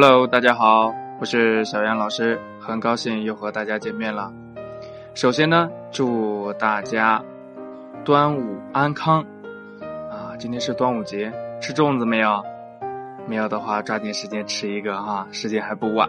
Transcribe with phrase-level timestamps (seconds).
[0.00, 4.32] Hello，大家好，我是小杨老师，很高兴又和大家见面了。
[5.12, 7.20] 首先呢，祝大家
[8.04, 9.26] 端午安康
[10.08, 10.36] 啊！
[10.38, 12.40] 今天是端午节，吃粽子没有？
[13.26, 16.08] 没有的话，抓紧时间吃一个啊，时间还不晚。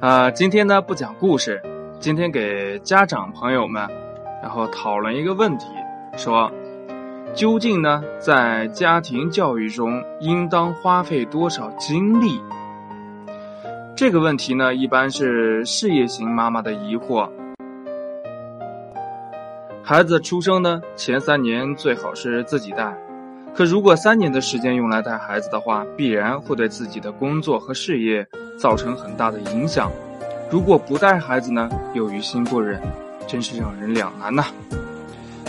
[0.00, 1.60] 啊，今天呢不讲故事，
[1.98, 3.86] 今天给家长朋友们，
[4.40, 5.66] 然后讨论一个问题，
[6.16, 6.50] 说
[7.34, 12.40] 究竟呢在家庭教育中应当花费多少精力？
[14.00, 17.28] 这个问题呢，一般是事业型妈妈的疑惑。
[19.82, 22.96] 孩子出生呢前三年最好是自己带，
[23.54, 28.26] 可如果三年的时间用来带孩子的话，必然会对自己的工作和事业
[28.58, 29.92] 造成很大的影响。
[30.50, 32.80] 如果不带孩子呢，又于心不忍，
[33.26, 34.46] 真是让人两难呐。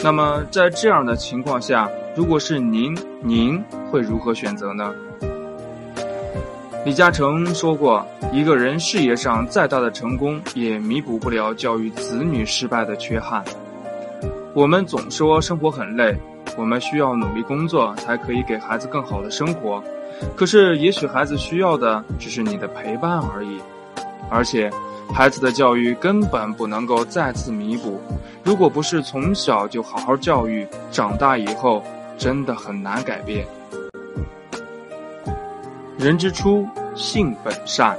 [0.03, 2.93] 那么在这样的情况下，如果是您，
[3.23, 4.93] 您会如何选择呢？
[6.83, 8.03] 李嘉诚说过
[8.33, 13.43] ：“一个人事业上再大的成功，也弥补不了教育子女失败的缺憾。”
[14.55, 16.17] 我们总说生活很累，
[16.57, 19.81] 我们需要努力工作才可以给孩子更好的生活。
[20.35, 23.59] 可是，也许孩子需要的只是你的陪伴而已。
[24.31, 24.67] 而且，
[25.13, 28.01] 孩子的教育根本不能够再次弥补。
[28.43, 31.83] 如果不是从小就好好教育，长大以后
[32.17, 33.45] 真的很难改变。
[35.97, 37.97] 人之初，性本善。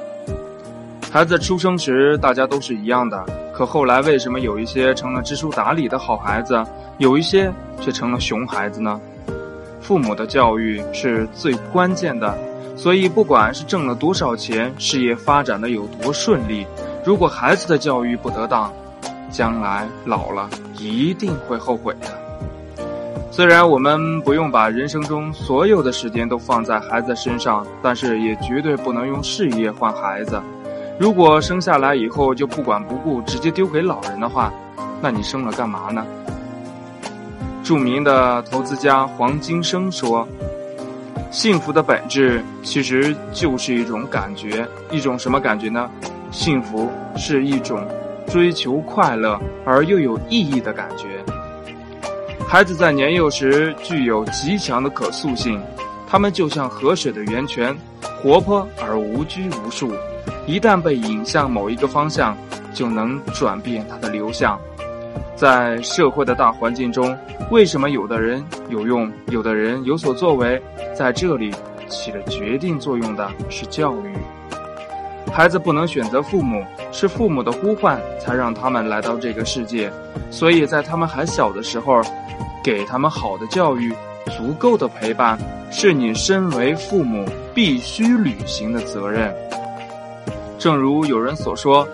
[1.10, 3.24] 孩子出生时，大家都是一样的。
[3.54, 6.64] 可后来，为什么有一些成了知书达理的好孩子，
[6.98, 9.00] 有一些却成了熊孩子呢？
[9.80, 12.36] 父母的教育是最关键的。
[12.74, 16.66] 所以，不管是挣了多少钱，事业发展的有多顺利，
[17.04, 18.72] 如果孩子的教育不得当，
[19.30, 22.21] 将来老了一定会后悔的。
[23.32, 30.38] 虽然我们不用把人生中所有的时间都放在孩子身上，但是也绝对不能用事业换孩子。
[30.98, 34.52] 如果生下来以后就不管不顾，直接丢给老人的话，
[35.00, 36.04] 那你生了干嘛呢？
[37.64, 40.28] 著名的投资家黄金生说
[41.32, 45.88] ：“幸福的本质其实就是一种感觉，一种什么感觉呢？
[46.30, 47.82] 幸福是一种
[48.26, 51.06] 追求快乐而又有意义的感觉。”
[52.52, 55.58] 孩子在年幼时具有极强的可塑性，
[56.06, 57.74] 他们就像河水的源泉，
[58.20, 59.90] 活泼而无拘无束。
[60.46, 62.36] 一旦被引向某一个方向，
[62.74, 64.60] 就能转变它的流向。
[65.34, 67.16] 在社会的大环境中，
[67.50, 70.62] 为什么有的人有用，有的人有所作为？
[70.94, 71.54] 在这里
[71.88, 74.14] 起了决定作用的是教育。
[75.32, 79.90] 孩子不能选择父母，是父母的呼唤才让他们来到这个世界。
[80.30, 82.02] 所以在他们还小的时候。
[82.62, 83.92] 给他们好的教育，
[84.36, 85.38] 足够的陪伴，
[85.70, 89.34] 是你身为父母必须履行的责任。
[90.58, 91.86] 正如有人所说，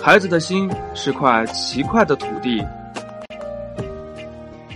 [0.00, 2.64] 孩子的心是块奇怪的土地，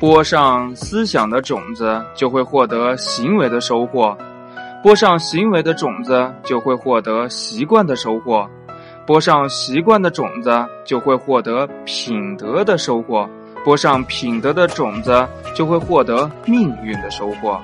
[0.01, 4.17] 播上思想的种子，就会获得行为的收获；
[4.83, 8.45] 播上行为的种子，就会获得习惯的收获；
[9.07, 10.51] 播上习惯的种子，
[10.85, 13.29] 就会获得品德的收获。
[13.65, 17.61] 播上品德的种子，就会获得命运的收获。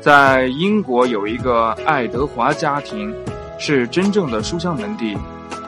[0.00, 3.14] 在英国有一个爱德华家庭，
[3.58, 5.16] 是真正的书香门第。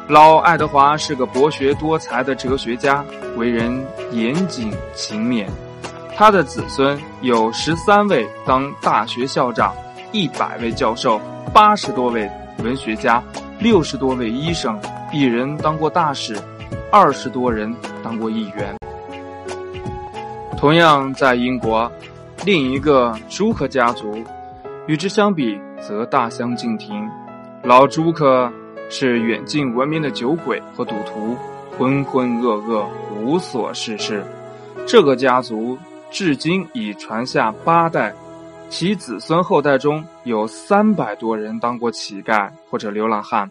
[0.09, 3.05] 老爱德华是个博学多才的哲学家，
[3.37, 5.47] 为人严谨勤勉。
[6.15, 9.75] 他的子孙有十三位当大学校长，
[10.13, 11.21] 一百位教授，
[11.53, 12.31] 八十多位
[12.63, 13.23] 文学家，
[13.59, 14.79] 六十多位医生，
[15.13, 16.37] 一人当过大使。
[16.91, 18.75] 二十多人当过议员。
[20.57, 21.91] 同样在英国，
[22.45, 24.23] 另一个朱克家族，
[24.87, 27.07] 与之相比则大相径庭。
[27.63, 28.51] 老朱克
[28.89, 31.37] 是远近闻名的酒鬼和赌徒，
[31.77, 32.87] 浑浑噩噩，
[33.21, 34.25] 无所事事。
[34.87, 35.77] 这个家族
[36.11, 38.15] 至今已传下八代，
[38.71, 43.51] 其子孙后代中有三百多人当过乞丐或者流浪汉。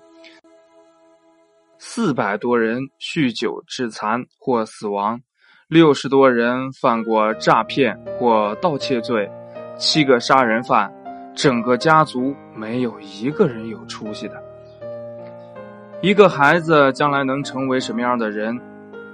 [1.98, 5.22] 四百多人酗酒致残或死亡，
[5.70, 9.32] 六十多人犯过诈骗或盗窃罪，
[9.78, 10.94] 七个杀人犯，
[11.34, 14.44] 整个家族没有一个人有出息的。
[16.02, 18.60] 一个孩子将来能成为什么样的人，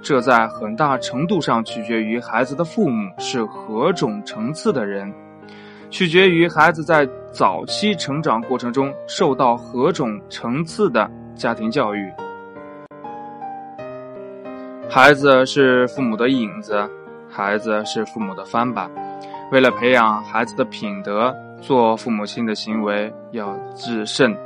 [0.02, 5.14] 这在很大程度上取决于孩子的父母是何种层次的人，
[5.88, 12.12] 取决于孩子在早期成长过程中受到何种层次的家庭教育。
[14.94, 16.86] 孩子是父母的影子，
[17.26, 18.90] 孩子是父母的翻版。
[19.50, 24.36] 为了培养孩子的品德，做父母亲的行为要自慎，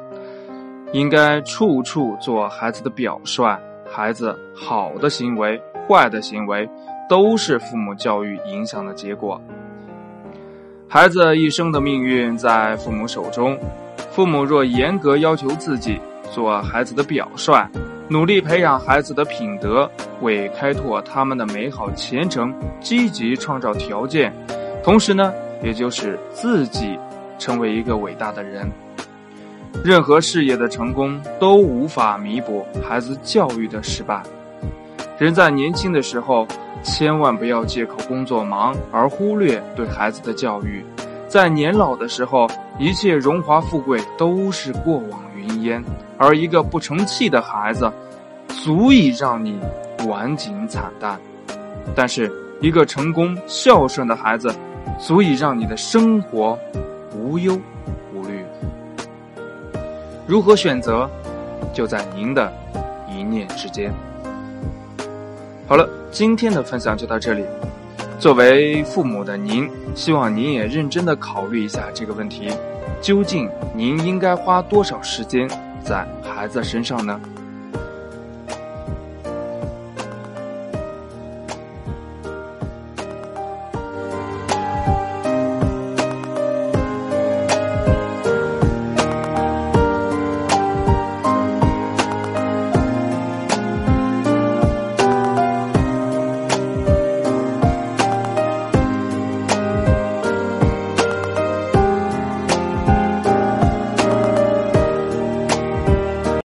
[0.92, 3.58] 应该处处做孩子的表率。
[3.90, 6.68] 孩子好的行为、坏的行为，
[7.08, 9.40] 都是父母教育影响的结果。
[10.88, 13.58] 孩子一生的命运在父母手中，
[14.12, 16.00] 父母若严格要求自己，
[16.30, 17.68] 做孩子的表率，
[18.08, 24.32] 努力培养孩子的品德，为开拓他们的美好前程积极创造条件。
[24.84, 26.96] 同时呢，也就是自己
[27.36, 28.70] 成为一个伟大的人。
[29.84, 34.22] 任何事业的成功都无法弥补孩子教育的失败。
[35.18, 36.46] 人在年轻的时候，
[36.84, 40.84] 千万不要借口工作忙而忽略对孩子的教育。
[41.36, 42.48] 在年老的时候，
[42.78, 45.84] 一切荣华富贵都是过往云烟，
[46.16, 47.92] 而一个不成器的孩子，
[48.64, 49.60] 足以让你
[50.08, 51.20] 晚景惨淡。
[51.94, 54.50] 但是，一个成功孝顺的孩子。
[54.98, 56.58] 足以让你的生活
[57.14, 57.60] 无忧
[58.14, 58.42] 无虑。
[60.26, 61.06] 如何选择，
[61.74, 62.50] 就在您的
[63.10, 63.92] 一念之间。
[65.68, 67.44] 好了，今天的分享就到这里。
[68.18, 72.48] 作为父母的您，希望您也认真的考虑一下这个问题：
[73.00, 75.48] 究竟您应该花多少时间
[75.84, 77.20] 在孩子身上呢？